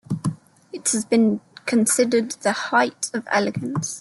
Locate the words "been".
1.05-1.41